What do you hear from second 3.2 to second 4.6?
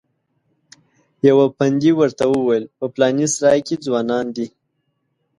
سرای کې ځوانان دي.